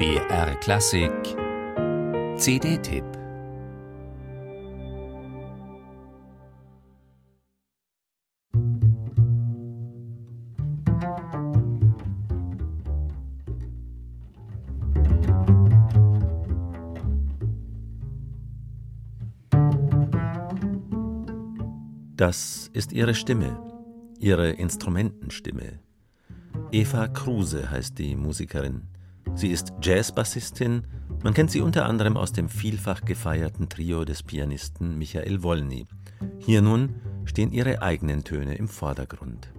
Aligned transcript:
BR 0.00 0.54
Klassik 0.60 1.12
CD-Tipp 2.38 3.04
Das 22.16 22.70
ist 22.72 22.92
ihre 22.92 23.14
Stimme, 23.14 23.62
ihre 24.18 24.48
Instrumentenstimme. 24.48 25.80
Eva 26.72 27.06
Kruse 27.08 27.70
heißt 27.70 27.98
die 27.98 28.16
Musikerin. 28.16 28.88
Sie 29.34 29.48
ist 29.48 29.72
Jazzbassistin. 29.82 30.86
Man 31.22 31.34
kennt 31.34 31.50
sie 31.50 31.60
unter 31.60 31.86
anderem 31.86 32.16
aus 32.16 32.32
dem 32.32 32.48
vielfach 32.48 33.02
gefeierten 33.02 33.68
Trio 33.68 34.04
des 34.04 34.22
Pianisten 34.22 34.98
Michael 34.98 35.42
Wolny. 35.42 35.86
Hier 36.38 36.62
nun 36.62 36.94
stehen 37.24 37.52
ihre 37.52 37.82
eigenen 37.82 38.24
Töne 38.24 38.56
im 38.56 38.68
Vordergrund. 38.68 39.52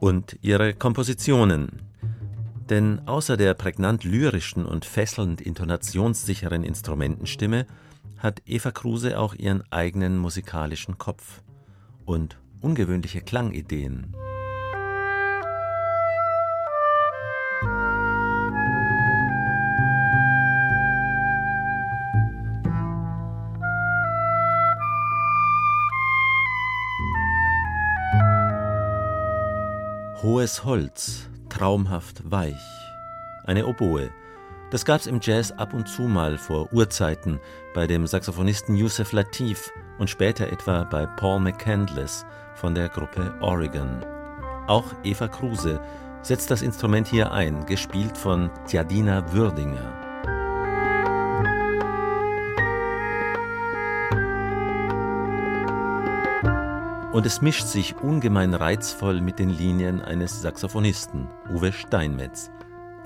Und 0.00 0.38
ihre 0.42 0.74
Kompositionen. 0.74 1.82
Denn 2.70 3.06
außer 3.06 3.36
der 3.36 3.54
prägnant 3.54 4.04
lyrischen 4.04 4.66
und 4.66 4.84
fesselnd 4.84 5.40
intonationssicheren 5.40 6.64
Instrumentenstimme 6.64 7.66
hat 8.18 8.42
Eva 8.46 8.70
Kruse 8.70 9.18
auch 9.18 9.34
ihren 9.34 9.62
eigenen 9.70 10.18
musikalischen 10.18 10.98
Kopf 10.98 11.42
und 12.04 12.38
ungewöhnliche 12.60 13.20
Klangideen. 13.20 14.14
Hohes 30.22 30.64
Holz, 30.64 31.28
traumhaft 31.48 32.30
weich. 32.30 32.56
Eine 33.44 33.66
Oboe, 33.66 34.10
das 34.70 34.84
gab's 34.84 35.06
im 35.06 35.20
Jazz 35.22 35.52
ab 35.52 35.72
und 35.74 35.88
zu 35.88 36.02
mal 36.02 36.38
vor 36.38 36.72
Urzeiten 36.72 37.40
bei 37.74 37.86
dem 37.86 38.06
Saxophonisten 38.06 38.74
Yusef 38.74 39.12
Latif 39.12 39.72
und 39.98 40.10
später 40.10 40.48
etwa 40.48 40.84
bei 40.84 41.06
Paul 41.06 41.40
McCandless 41.40 42.26
von 42.54 42.74
der 42.74 42.88
Gruppe 42.88 43.34
Oregon. 43.40 44.04
Auch 44.66 44.92
Eva 45.04 45.28
Kruse 45.28 45.80
setzt 46.22 46.50
das 46.50 46.62
Instrument 46.62 47.06
hier 47.06 47.30
ein, 47.30 47.64
gespielt 47.66 48.18
von 48.18 48.50
Tjadina 48.66 49.32
Würdinger. 49.32 50.02
Und 57.12 57.24
es 57.24 57.40
mischt 57.40 57.66
sich 57.66 57.96
ungemein 58.02 58.52
reizvoll 58.52 59.22
mit 59.22 59.38
den 59.38 59.48
Linien 59.48 60.02
eines 60.02 60.42
Saxophonisten, 60.42 61.28
Uwe 61.48 61.72
Steinmetz. 61.72 62.50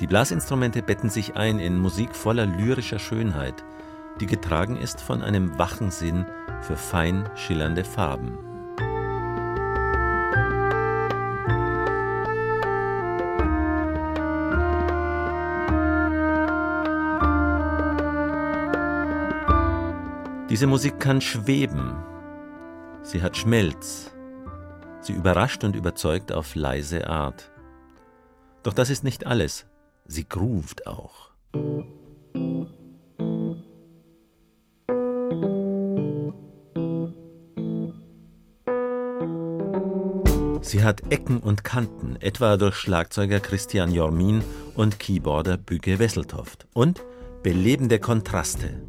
Die 0.00 0.06
Blasinstrumente 0.06 0.82
betten 0.82 1.10
sich 1.10 1.36
ein 1.36 1.58
in 1.58 1.78
Musik 1.78 2.16
voller 2.16 2.46
lyrischer 2.46 2.98
Schönheit, 2.98 3.62
die 4.18 4.24
getragen 4.24 4.78
ist 4.78 4.98
von 4.98 5.22
einem 5.22 5.58
wachen 5.58 5.90
Sinn 5.90 6.24
für 6.62 6.76
fein 6.76 7.28
schillernde 7.34 7.84
Farben. 7.84 8.38
Diese 20.48 20.66
Musik 20.66 20.98
kann 20.98 21.20
schweben. 21.20 21.94
Sie 23.02 23.22
hat 23.22 23.36
Schmelz. 23.36 24.10
Sie 25.00 25.12
überrascht 25.12 25.62
und 25.62 25.76
überzeugt 25.76 26.32
auf 26.32 26.54
leise 26.54 27.06
Art. 27.06 27.52
Doch 28.62 28.72
das 28.72 28.88
ist 28.88 29.04
nicht 29.04 29.26
alles. 29.26 29.69
Sie 30.06 30.28
groovt 30.28 30.86
auch. 30.86 31.30
Sie 40.62 40.84
hat 40.84 41.10
Ecken 41.10 41.38
und 41.38 41.64
Kanten, 41.64 42.16
etwa 42.20 42.56
durch 42.56 42.76
Schlagzeuger 42.76 43.40
Christian 43.40 43.92
Jormin 43.92 44.44
und 44.76 45.00
Keyboarder 45.00 45.56
Büge 45.56 45.98
Wesseltoft. 45.98 46.68
Und 46.74 47.02
belebende 47.42 47.98
Kontraste. 47.98 48.82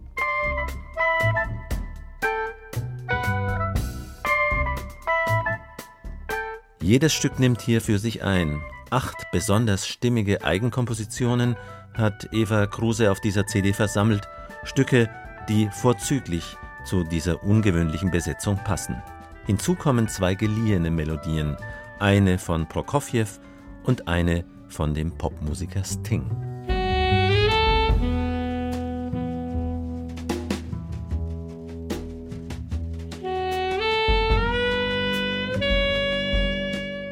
Jedes 6.81 7.13
Stück 7.13 7.39
nimmt 7.39 7.61
hier 7.61 7.79
für 7.79 7.99
sich 7.99 8.23
ein 8.23 8.61
Acht 8.91 9.31
besonders 9.31 9.87
stimmige 9.87 10.43
Eigenkompositionen 10.43 11.55
hat 11.93 12.27
Eva 12.33 12.67
Kruse 12.67 13.09
auf 13.09 13.21
dieser 13.21 13.47
CD 13.47 13.71
versammelt, 13.71 14.27
Stücke, 14.65 15.09
die 15.47 15.69
vorzüglich 15.71 16.57
zu 16.83 17.05
dieser 17.05 17.41
ungewöhnlichen 17.41 18.11
Besetzung 18.11 18.57
passen. 18.57 19.01
Hinzu 19.45 19.75
kommen 19.75 20.09
zwei 20.09 20.35
geliehene 20.35 20.91
Melodien, 20.91 21.55
eine 21.99 22.37
von 22.37 22.67
Prokofjew 22.67 23.27
und 23.83 24.09
eine 24.09 24.43
von 24.67 24.93
dem 24.93 25.11
Popmusiker 25.17 25.85
Sting. 25.85 26.50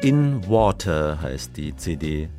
In 0.02 0.48
Water 0.48 1.20
heißt 1.20 1.58
die 1.58 1.76
CD. 1.76 2.30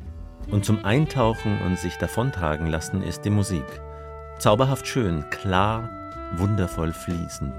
Und 0.50 0.64
zum 0.64 0.84
Eintauchen 0.84 1.60
und 1.64 1.78
sich 1.78 1.94
davontragen 1.94 2.66
lassen 2.66 3.04
ist 3.04 3.24
die 3.24 3.30
Musik. 3.30 3.64
Zauberhaft 4.40 4.88
schön, 4.88 5.24
klar, 5.30 5.88
wundervoll 6.38 6.92
fließend. 6.92 7.54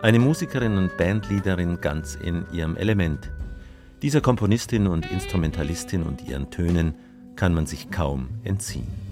Eine 0.00 0.18
Musikerin 0.18 0.78
und 0.78 0.96
Bandleaderin 0.96 1.82
ganz 1.82 2.14
in 2.14 2.46
ihrem 2.50 2.76
Element. 2.78 3.30
Dieser 4.00 4.22
Komponistin 4.22 4.86
und 4.86 5.10
Instrumentalistin 5.10 6.02
und 6.02 6.26
ihren 6.26 6.50
Tönen 6.50 6.94
kann 7.36 7.52
man 7.52 7.66
sich 7.66 7.90
kaum 7.90 8.30
entziehen. 8.42 9.07